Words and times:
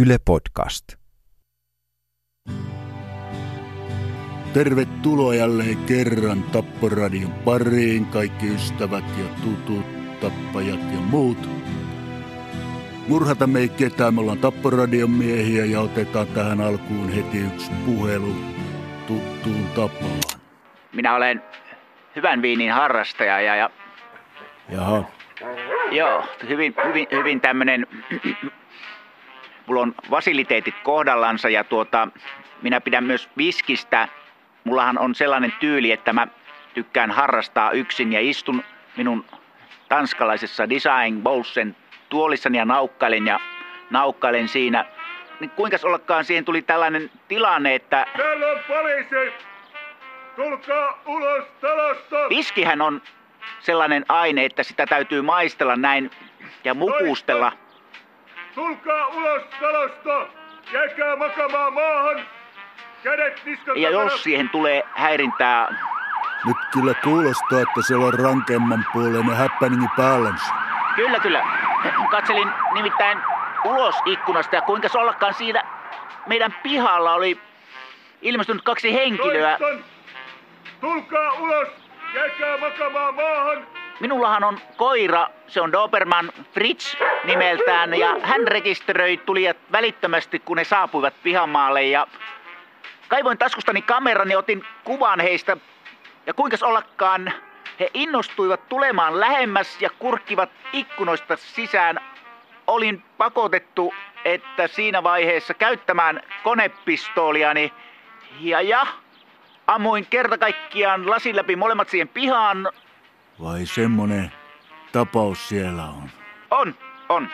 Yle 0.00 0.16
Podcast. 0.24 0.84
Tervetuloa 4.54 5.34
jälleen 5.34 5.76
kerran 5.76 6.42
Tapporadion 6.42 7.32
pariin, 7.32 8.06
kaikki 8.06 8.46
ystävät 8.46 9.04
ja 9.18 9.24
tutut, 9.42 9.86
tappajat 10.20 10.80
ja 10.92 11.00
muut. 11.00 11.48
Murhata 13.08 13.48
ei 13.58 13.68
ketään, 13.68 14.14
me 14.14 14.20
ollaan 14.20 14.38
Tapporadion 14.38 15.10
miehiä 15.10 15.64
ja 15.64 15.80
otetaan 15.80 16.26
tähän 16.26 16.60
alkuun 16.60 17.08
heti 17.08 17.38
yksi 17.38 17.70
puhelu 17.86 18.34
tuttuun 19.06 19.68
tapaan. 19.74 20.20
Minä 20.92 21.14
olen 21.14 21.42
hyvän 22.16 22.42
viinin 22.42 22.72
harrastaja 22.72 23.40
ja, 23.40 23.56
ja 23.56 23.70
Jaha, 24.68 25.04
joo, 25.90 26.24
hyvin, 26.48 26.74
hyvin, 26.84 27.06
hyvin 27.12 27.40
tämmönen, 27.40 27.86
mulla 29.68 29.82
on 29.82 29.94
fasiliteetit 30.10 30.74
kohdallansa 30.82 31.48
ja 31.48 31.64
tuota, 31.64 32.08
minä 32.62 32.80
pidän 32.80 33.04
myös 33.04 33.28
viskistä. 33.36 34.08
Mullahan 34.64 34.98
on 34.98 35.14
sellainen 35.14 35.52
tyyli, 35.60 35.92
että 35.92 36.12
mä 36.12 36.26
tykkään 36.74 37.10
harrastaa 37.10 37.70
yksin 37.70 38.12
ja 38.12 38.20
istun 38.20 38.64
minun 38.96 39.24
tanskalaisessa 39.88 40.70
Design 40.70 41.22
Bowlsen 41.22 41.76
tuolissani 42.08 42.58
ja 42.58 42.64
naukkailen 42.64 43.26
ja 43.26 43.40
naukkailen 43.90 44.48
siinä. 44.48 44.84
Niin 45.40 45.50
kuinkas 45.50 45.84
ollakaan 45.84 46.24
siihen 46.24 46.44
tuli 46.44 46.62
tällainen 46.62 47.10
tilanne, 47.28 47.74
että 47.74 48.06
Täällä 48.16 48.46
on 48.46 48.58
poliisi! 48.68 49.32
Tulkaa 50.36 51.02
ulos 51.06 51.44
talosta! 51.60 52.16
viskihän 52.28 52.80
on 52.80 53.02
sellainen 53.60 54.04
aine, 54.08 54.44
että 54.44 54.62
sitä 54.62 54.86
täytyy 54.86 55.22
maistella 55.22 55.76
näin 55.76 56.10
ja 56.64 56.74
mukustella. 56.74 57.52
Tulkaa 58.54 59.06
ulos 59.06 59.42
talosta! 59.60 60.26
Jääkää 60.72 61.16
makamaan 61.16 61.72
maahan! 61.72 62.26
Kädet 63.02 63.42
niskan 63.44 63.82
Ja 63.82 63.90
jos 63.90 64.22
siihen 64.22 64.48
tulee 64.50 64.82
häirintää, 64.94 65.68
nyt 66.44 66.56
kyllä 66.72 66.94
kuulostaa, 66.94 67.60
että 67.60 67.82
siellä 67.86 68.06
on 68.06 68.14
rankemman 68.14 68.86
puoleinen 68.92 69.36
häppäningi 69.36 69.86
päällänsä. 69.96 70.52
kyllä 70.96 71.20
kyllä. 71.20 71.44
Katselin 72.10 72.48
nimittäin 72.74 73.18
ulos 73.64 73.94
ikkunasta 74.06 74.56
ja 74.56 74.62
kuinka 74.62 74.88
ollakaan 74.94 75.34
siinä 75.34 75.62
meidän 76.26 76.54
pihalla 76.62 77.14
oli 77.14 77.40
ilmestynyt 78.22 78.62
kaksi 78.62 78.94
henkilöä. 78.94 79.58
Toistan! 79.58 79.84
Tulkaa 80.80 81.32
ulos! 81.32 81.68
Jääkää 82.14 82.58
makamaan 82.58 83.14
maahan! 83.14 83.77
Minullahan 84.00 84.44
on 84.44 84.58
koira, 84.76 85.28
se 85.46 85.60
on 85.60 85.72
Doberman 85.72 86.32
Fritz 86.54 86.96
nimeltään 87.24 87.94
ja 87.94 88.16
hän 88.22 88.48
rekisteröi 88.48 89.16
tulijat 89.16 89.56
välittömästi 89.72 90.38
kun 90.38 90.56
ne 90.56 90.64
saapuivat 90.64 91.14
pihamaalle. 91.22 91.82
Ja 91.82 92.06
kaivoin 93.08 93.38
taskustani 93.38 93.82
kameran 93.82 94.30
ja 94.30 94.38
otin 94.38 94.64
kuvan 94.84 95.20
heistä. 95.20 95.56
Ja 96.26 96.34
kuinkas 96.34 96.62
ollakaan 96.62 97.32
he 97.80 97.90
innostuivat 97.94 98.68
tulemaan 98.68 99.20
lähemmäs 99.20 99.82
ja 99.82 99.90
kurkkivat 99.98 100.50
ikkunoista 100.72 101.36
sisään. 101.36 102.00
Olin 102.66 103.02
pakotettu, 103.18 103.94
että 104.24 104.68
siinä 104.68 105.02
vaiheessa 105.02 105.54
käyttämään 105.54 106.20
konepistooliani. 106.42 107.72
Ja 108.40 108.60
ja 108.60 108.86
ammuin 109.66 110.06
kerta 110.10 110.38
kaikkiaan 110.38 111.10
lasin 111.10 111.36
läpi 111.36 111.56
molemmat 111.56 111.88
siihen 111.88 112.08
pihaan 112.08 112.68
Vai 113.42 113.66
semmonen 113.66 114.32
tapaus 114.92 115.48
siellä 115.48 115.84
on? 115.84 116.10
On, 116.50 116.74
on. 117.08 117.28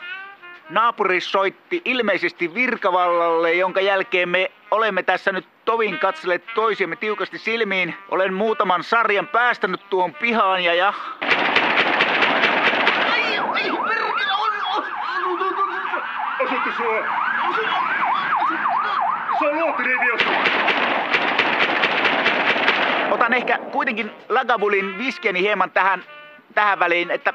Naapuri 0.71 1.21
soitti 1.21 1.83
ilmeisesti 1.85 2.55
virkavallalle, 2.55 3.55
jonka 3.55 3.81
jälkeen 3.81 4.29
me 4.29 4.51
olemme 4.71 5.03
tässä 5.03 5.33
nyt 5.33 5.49
tovin 5.65 5.99
katselleet 5.99 6.45
toisiamme 6.55 6.97
tiukasti 6.97 7.39
silmiin. 7.39 7.95
Olen 8.09 8.35
muutaman 8.35 8.85
sarjan 8.85 9.27
päästänyt 9.27 9.91
tuon 9.91 10.15
pihaan 10.15 10.65
ja 10.65 10.75
ja... 10.75 10.95
Asutte 16.45 16.71
sua! 16.77 17.05
Se 19.39 19.49
on 19.49 19.57
luotinen 19.57 19.97
idiotti! 19.97 20.34
Otan 23.25 23.37
ehkä 23.37 23.59
kuitenkin 23.59 24.11
Lagavulin 24.29 24.99
viskeni 24.99 25.41
hieman 25.41 25.71
tähän, 25.71 26.05
tähän 26.55 26.79
väliin, 26.79 27.11
että, 27.11 27.33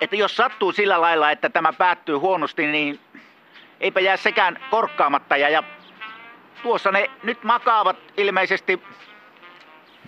että 0.00 0.16
jos 0.16 0.36
sattuu 0.36 0.72
sillä 0.72 1.00
lailla, 1.00 1.30
että 1.30 1.48
tämä 1.48 1.72
päättyy 1.72 2.14
huonosti, 2.14 2.66
niin 2.66 3.00
eipä 3.80 4.00
jää 4.00 4.16
sekään 4.16 4.58
korkkaamatta. 4.70 5.36
Ja, 5.36 5.48
ja 5.48 5.62
tuossa 6.62 6.92
ne 6.92 7.10
nyt 7.22 7.44
makaavat 7.44 7.96
ilmeisesti 8.16 8.82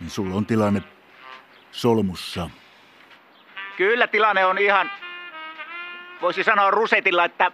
Niin 0.01 0.11
sulla 0.11 0.37
on 0.37 0.47
tilanne 0.47 0.83
solmussa. 1.71 2.51
Kyllä 3.77 4.07
tilanne 4.07 4.47
on 4.47 4.59
ihan, 4.59 4.91
voisi 6.21 6.45
sanoa 6.45 6.71
rusetilla, 6.71 7.25
että 7.25 7.53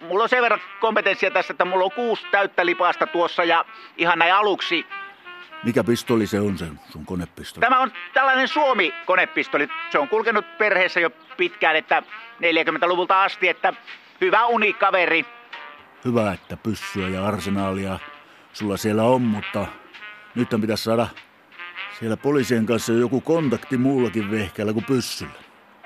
mulla 0.00 0.22
on 0.22 0.28
sen 0.28 0.42
verran 0.42 0.60
kompetenssia 0.80 1.30
tässä, 1.30 1.52
että 1.52 1.64
mulla 1.64 1.84
on 1.84 1.92
kuusi 1.92 2.26
täyttä 2.30 2.66
lipasta 2.66 3.06
tuossa 3.06 3.44
ja 3.44 3.64
ihan 3.96 4.18
näin 4.18 4.34
aluksi. 4.34 4.86
Mikä 5.68 5.84
pistoli 5.84 6.26
se 6.26 6.40
on 6.40 6.58
se 6.58 6.66
sun 6.92 7.06
konepistoli? 7.06 7.60
Tämä 7.60 7.80
on 7.80 7.92
tällainen 8.14 8.48
Suomi-konepistoli. 8.48 9.68
Se 9.90 9.98
on 9.98 10.08
kulkenut 10.08 10.58
perheessä 10.58 11.00
jo 11.00 11.10
pitkään, 11.36 11.76
että 11.76 12.02
40-luvulta 12.40 13.22
asti, 13.22 13.48
että 13.48 13.72
hyvä 14.20 14.46
unikaveri. 14.46 15.24
Hyvä, 16.04 16.32
että 16.32 16.56
pyssyä 16.56 17.08
ja 17.08 17.26
arsenaalia 17.26 17.98
sulla 18.52 18.76
siellä 18.76 19.02
on, 19.02 19.22
mutta 19.22 19.66
nyt 20.34 20.48
pitäisi 20.60 20.84
saada 20.84 21.06
siellä 21.98 22.16
poliisien 22.16 22.66
kanssa 22.66 22.92
joku 22.92 23.20
kontakti 23.20 23.76
muullakin 23.76 24.30
vehkeellä 24.30 24.72
kuin 24.72 24.84
pyssyllä. 24.84 25.40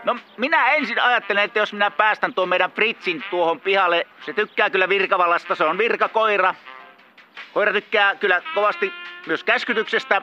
No 0.05 0.17
minä 0.37 0.73
ensin 0.73 1.03
ajattelen, 1.03 1.45
että 1.45 1.59
jos 1.59 1.73
minä 1.73 1.91
päästän 1.91 2.35
tuon 2.35 2.49
meidän 2.49 2.73
Fritzin 2.73 3.25
tuohon 3.31 3.61
pihalle, 3.61 4.07
se 4.27 4.33
tykkää 4.33 4.71
kyllä 4.71 4.89
virkavallasta, 4.89 5.55
se 5.55 5.65
on 5.65 5.79
virkakoira. 5.79 6.55
Koira 7.53 7.73
tykkää 7.73 8.15
kyllä 8.15 8.43
kovasti 8.55 8.93
myös 9.27 9.45
käskytyksestä. 9.45 10.23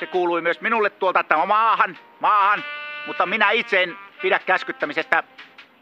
Se 0.00 0.06
kuului 0.06 0.40
myös 0.40 0.60
minulle 0.60 0.90
tuolta, 0.90 1.20
että 1.20 1.46
maahan, 1.46 1.98
maahan. 2.20 2.64
Mutta 3.06 3.26
minä 3.26 3.50
itse 3.50 3.82
en 3.82 3.98
pidä 4.22 4.38
käskyttämisestä. 4.38 5.22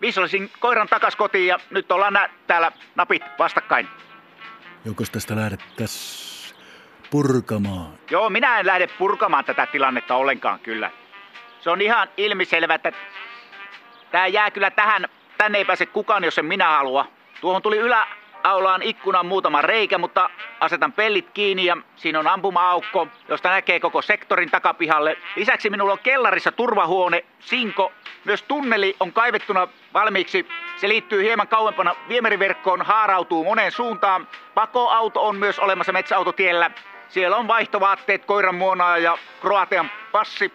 Visolisin 0.00 0.50
koiran 0.60 0.88
takas 0.88 1.16
kotiin 1.16 1.46
ja 1.46 1.58
nyt 1.70 1.92
ollaan 1.92 2.12
nä- 2.12 2.30
täällä 2.46 2.72
napit 2.94 3.22
vastakkain. 3.38 3.88
Jokos 4.84 5.10
tästä 5.10 5.36
lähdettäis 5.36 6.54
purkamaan? 7.10 7.92
Joo, 8.10 8.30
minä 8.30 8.58
en 8.60 8.66
lähde 8.66 8.86
purkamaan 8.86 9.44
tätä 9.44 9.66
tilannetta 9.66 10.14
ollenkaan 10.14 10.58
kyllä. 10.60 10.90
Se 11.60 11.70
on 11.70 11.80
ihan 11.80 12.08
ilmiselvä, 12.16 12.74
että 12.74 12.92
tämä 14.10 14.26
jää 14.26 14.50
kyllä 14.50 14.70
tähän. 14.70 15.08
Tänne 15.38 15.58
ei 15.58 15.64
pääse 15.64 15.86
kukaan, 15.86 16.24
jos 16.24 16.38
en 16.38 16.44
minä 16.44 16.68
halua. 16.68 17.06
Tuohon 17.40 17.62
tuli 17.62 17.78
yläaulaan 18.44 18.82
ikkunan 18.82 19.26
muutama 19.26 19.62
reikä, 19.62 19.98
mutta 19.98 20.30
asetan 20.60 20.92
pellit 20.92 21.30
kiinni 21.34 21.64
ja 21.64 21.76
siinä 21.96 22.18
on 22.18 22.26
ampuma-aukko, 22.26 23.08
josta 23.28 23.50
näkee 23.50 23.80
koko 23.80 24.02
sektorin 24.02 24.50
takapihalle. 24.50 25.16
Lisäksi 25.36 25.70
minulla 25.70 25.92
on 25.92 25.98
kellarissa 25.98 26.52
turvahuone, 26.52 27.24
sinko. 27.40 27.92
Myös 28.24 28.42
tunneli 28.42 28.96
on 29.00 29.12
kaivettuna 29.12 29.68
valmiiksi. 29.94 30.46
Se 30.76 30.88
liittyy 30.88 31.22
hieman 31.22 31.48
kauempana 31.48 31.94
viemäriverkkoon, 32.08 32.82
haarautuu 32.82 33.44
moneen 33.44 33.72
suuntaan. 33.72 34.28
Pakoauto 34.54 35.26
on 35.26 35.36
myös 35.36 35.58
olemassa 35.58 35.92
metsäautotiellä. 35.92 36.70
Siellä 37.08 37.36
on 37.36 37.48
vaihtovaatteet, 37.48 38.24
koiran 38.24 38.54
muonaa 38.54 38.98
ja 38.98 39.18
Kroatian 39.40 39.90
passi, 40.12 40.52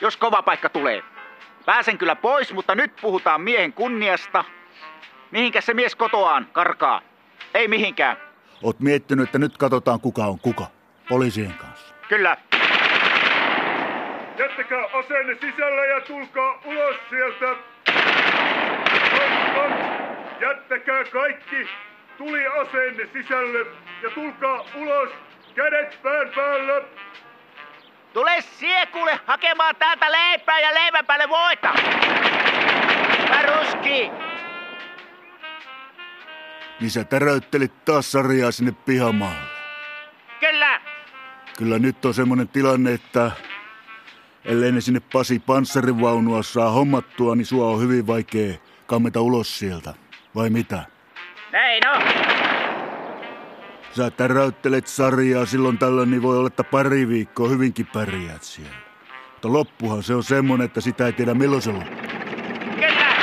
jos 0.00 0.16
kova 0.16 0.42
paikka 0.42 0.68
tulee. 0.68 1.02
Pääsen 1.66 1.98
kyllä 1.98 2.16
pois, 2.16 2.52
mutta 2.52 2.74
nyt 2.74 2.92
puhutaan 3.00 3.40
miehen 3.40 3.72
kunniasta. 3.72 4.44
Mihinkä 5.34 5.60
se 5.60 5.74
mies 5.74 5.96
kotoaan 5.96 6.48
karkaa? 6.52 7.00
Ei 7.54 7.68
mihinkään. 7.68 8.16
Oot 8.62 8.80
miettinyt, 8.80 9.28
että 9.28 9.38
nyt 9.38 9.58
katsotaan 9.58 10.00
kuka 10.00 10.24
on 10.24 10.38
kuka. 10.38 10.66
Poliisien 11.08 11.54
kanssa. 11.54 11.94
Kyllä. 12.08 12.36
Jättäkää 14.38 14.84
aseenne 14.92 15.34
sisälle 15.40 15.86
ja 15.86 16.00
tulkaa 16.00 16.60
ulos 16.64 16.96
sieltä! 17.10 17.56
Toistan! 19.10 19.72
Jättäkää 20.40 21.04
kaikki 21.04 21.68
tuli 22.18 22.46
aseenne 22.46 23.08
sisälle 23.12 23.58
ja 24.02 24.10
tulkaa 24.14 24.64
ulos! 24.74 25.10
Kädet 25.54 25.98
pään 26.02 26.28
päällä! 26.34 26.82
Tule 28.12 28.40
siekulle 28.40 29.20
hakemaan 29.26 29.76
täältä 29.76 30.12
leipää 30.12 30.60
ja 30.60 30.74
leivän 30.74 31.06
päälle 31.06 31.28
voita. 31.28 31.74
Ruski. 33.46 34.10
Niin 36.80 36.90
sä 36.90 37.04
täräyttelit 37.04 37.84
taas 37.84 38.12
sarjaa 38.12 38.50
sinne 38.50 38.72
pihamaalle. 38.72 39.54
Kyllä. 40.40 40.80
Kyllä 41.58 41.78
nyt 41.78 42.04
on 42.04 42.14
semmonen 42.14 42.48
tilanne, 42.48 42.92
että 42.92 43.30
ellei 44.44 44.72
ne 44.72 44.80
sinne 44.80 45.00
Pasi 45.12 45.38
panssarivaunua 45.38 46.42
saa 46.42 46.70
hommattua, 46.70 47.36
niin 47.36 47.46
sua 47.46 47.66
on 47.66 47.80
hyvin 47.80 48.06
vaikea 48.06 48.54
kammeta 48.86 49.20
ulos 49.20 49.58
sieltä. 49.58 49.94
Vai 50.34 50.50
mitä? 50.50 50.82
Näin 51.52 51.82
no. 51.84 52.00
Sä 53.92 54.10
täräyttelet 54.10 54.86
sarjaa 54.86 55.46
silloin 55.46 55.78
tällöin, 55.78 56.10
niin 56.10 56.22
voi 56.22 56.38
olla, 56.38 56.46
että 56.46 56.64
pari 56.64 57.08
viikkoa 57.08 57.48
hyvinkin 57.48 57.86
pärjäät 57.86 58.42
siellä. 58.42 58.76
Mutta 59.32 59.52
loppuhan 59.52 60.02
se 60.02 60.14
on 60.14 60.24
semmonen, 60.24 60.64
että 60.64 60.80
sitä 60.80 61.06
ei 61.06 61.12
tiedä 61.12 61.34
milloin 61.34 61.62
se 61.62 61.72
loppuu. 61.72 61.96
Kyllä. 62.74 63.14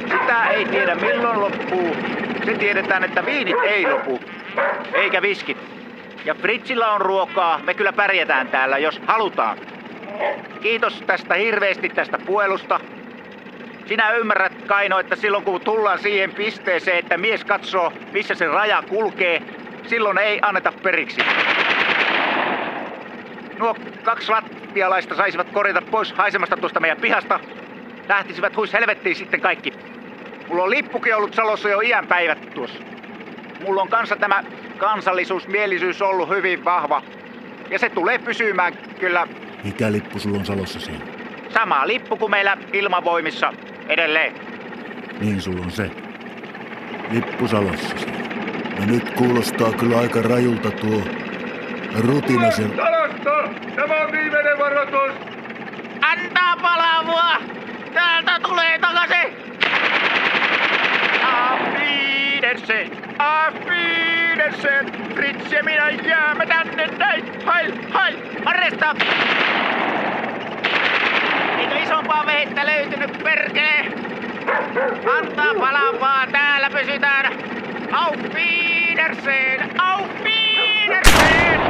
Sitä 0.00 0.48
ei 0.64 0.70
tiedä 0.70 0.94
milloin 0.94 1.40
loppuu. 1.40 1.96
Se 2.44 2.54
tiedetään, 2.54 3.04
että 3.04 3.26
viinit 3.26 3.56
ei 3.62 3.90
lopu. 3.90 4.20
Eikä 4.94 5.22
viskit. 5.22 5.58
Ja 6.24 6.34
Fritzillä 6.34 6.92
on 6.92 7.00
ruokaa. 7.00 7.60
Me 7.62 7.74
kyllä 7.74 7.92
pärjätään 7.92 8.48
täällä, 8.48 8.78
jos 8.78 9.00
halutaan. 9.06 9.58
Kiitos 10.60 11.02
tästä 11.06 11.34
hirveästi 11.34 11.88
tästä 11.88 12.18
puelusta. 12.18 12.80
Sinä 13.86 14.10
ymmärrät, 14.10 14.62
Kaino, 14.66 14.98
että 14.98 15.16
silloin 15.16 15.44
kun 15.44 15.60
tullaan 15.60 15.98
siihen 15.98 16.32
pisteeseen, 16.34 16.98
että 16.98 17.18
mies 17.18 17.44
katsoo, 17.44 17.92
missä 18.12 18.34
se 18.34 18.46
raja 18.46 18.82
kulkee, 18.88 19.42
silloin 19.86 20.18
ei 20.18 20.38
anneta 20.42 20.72
periksi. 20.82 21.20
Nuo 23.58 23.76
kaksi 24.02 24.32
latvialaista 24.32 25.14
saisivat 25.14 25.50
korjata 25.50 25.82
pois 25.90 26.12
haisemasta 26.12 26.56
tuosta 26.56 26.80
meidän 26.80 26.98
pihasta. 26.98 27.40
Lähtisivät 28.08 28.56
huis 28.56 28.72
helvettiin 28.72 29.16
sitten 29.16 29.40
kaikki. 29.40 29.70
Mulla 30.48 30.62
on 30.62 30.70
lippukin 30.70 31.16
ollut 31.16 31.34
Salossa 31.34 31.68
jo 31.68 31.80
iän 31.80 32.06
päivät 32.06 32.54
tuossa. 32.54 32.78
Mulla 33.64 33.82
on 33.82 33.88
kanssa 33.88 34.16
tämä 34.16 34.44
kansallisuus, 34.78 35.48
mielisyys 35.48 36.02
ollut 36.02 36.28
hyvin 36.28 36.64
vahva. 36.64 37.02
Ja 37.70 37.78
se 37.78 37.88
tulee 37.90 38.18
pysymään 38.18 38.72
kyllä 39.00 39.26
Mikä 39.64 39.92
lippu 39.92 40.18
sulla 40.18 40.38
on 40.38 40.44
Salossa 40.46 40.80
siellä? 40.80 41.04
sama 41.54 41.86
lippu 41.86 42.16
kuin 42.16 42.30
meillä 42.30 42.56
ilmavoimissa 42.72 43.52
edelleen. 43.88 44.34
Niin 45.20 45.40
sulla 45.40 45.64
on 45.64 45.70
se. 45.70 45.90
Lippu 47.10 47.48
Salossa 47.48 47.98
siellä. 47.98 48.24
No 48.78 48.86
nyt 48.86 49.10
kuulostaa 49.10 49.72
kyllä 49.72 49.98
aika 49.98 50.22
rajulta 50.22 50.70
tuo 50.70 51.00
rutina 52.00 52.50
siellä. 52.50 52.76
Talasta! 52.76 53.48
Tämä 53.76 53.94
on 54.00 54.12
viimeinen 54.12 54.58
varoitus! 54.58 55.14
Antaa 56.02 56.56
palavua! 56.62 57.36
Täältä 57.94 58.40
tulee 58.42 58.78
takaisin! 58.78 59.36
Auf 61.24 61.60
Wiedersehen! 62.68 63.20
Auf 63.20 63.54
Wiedersehen! 63.54 65.14
Fritz 65.14 65.50
minä 65.64 65.90
jäämme 65.90 66.46
tänne 66.46 66.86
näin! 66.86 67.24
Hail, 67.46 67.72
hail! 67.90 68.16
Arresta! 68.44 68.94
Eikö 71.58 71.78
isompaa 71.78 72.26
vehettä 72.26 72.66
löytynyt 72.66 73.22
perkele? 73.22 73.92
Antaa 75.18 75.54
palavaa, 75.54 76.26
täällä 76.26 76.70
pysytään! 76.70 77.32
Auf 77.92 78.16
Wiedersehen! 78.34 79.80
Auf 79.80 80.10
Wiedersehen! 80.24 81.60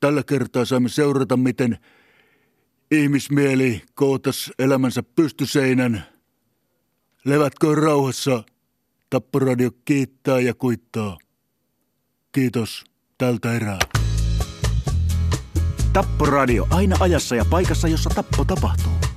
Tällä 0.00 0.22
kertaa 0.28 0.64
saamme 0.64 0.88
seurata, 0.88 1.36
miten 1.36 1.78
ihmismieli 2.90 3.82
kootas 3.94 4.52
elämänsä 4.58 5.02
pystyseinän. 5.02 6.19
Levätkö 7.24 7.74
rauhassa? 7.74 8.42
Tapporadio 9.10 9.70
kiittää 9.84 10.40
ja 10.40 10.54
kuittaa. 10.54 11.18
Kiitos 12.32 12.84
tältä 13.18 13.52
erää. 13.52 13.78
Tapporadio 15.92 16.66
aina 16.70 16.96
ajassa 17.00 17.36
ja 17.36 17.44
paikassa, 17.50 17.88
jossa 17.88 18.10
tappo 18.14 18.44
tapahtuu. 18.44 19.09